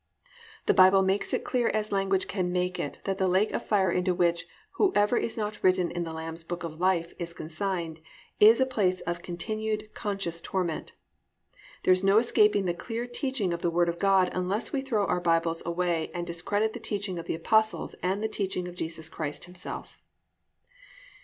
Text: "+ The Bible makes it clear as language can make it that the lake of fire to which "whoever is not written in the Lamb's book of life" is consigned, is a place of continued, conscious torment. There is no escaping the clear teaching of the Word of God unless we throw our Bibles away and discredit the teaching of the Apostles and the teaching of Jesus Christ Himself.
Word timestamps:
"+ 0.35 0.65
The 0.65 0.73
Bible 0.73 1.03
makes 1.03 1.31
it 1.31 1.43
clear 1.43 1.67
as 1.67 1.91
language 1.91 2.27
can 2.27 2.51
make 2.51 2.79
it 2.79 2.97
that 3.03 3.19
the 3.19 3.27
lake 3.27 3.51
of 3.51 3.63
fire 3.63 4.01
to 4.01 4.15
which 4.15 4.47
"whoever 4.77 5.15
is 5.15 5.37
not 5.37 5.63
written 5.63 5.91
in 5.91 6.03
the 6.05 6.11
Lamb's 6.11 6.43
book 6.43 6.63
of 6.63 6.79
life" 6.79 7.13
is 7.19 7.33
consigned, 7.35 7.99
is 8.39 8.59
a 8.59 8.65
place 8.65 9.01
of 9.01 9.21
continued, 9.21 9.93
conscious 9.93 10.41
torment. 10.41 10.93
There 11.83 11.93
is 11.93 12.03
no 12.03 12.17
escaping 12.17 12.65
the 12.65 12.73
clear 12.73 13.05
teaching 13.05 13.53
of 13.53 13.61
the 13.61 13.69
Word 13.69 13.89
of 13.89 13.99
God 13.99 14.31
unless 14.33 14.73
we 14.73 14.81
throw 14.81 15.05
our 15.05 15.21
Bibles 15.21 15.61
away 15.67 16.09
and 16.15 16.25
discredit 16.25 16.73
the 16.73 16.79
teaching 16.79 17.19
of 17.19 17.27
the 17.27 17.35
Apostles 17.35 17.93
and 18.01 18.23
the 18.23 18.27
teaching 18.27 18.67
of 18.67 18.73
Jesus 18.73 19.07
Christ 19.07 19.45
Himself. 19.45 19.99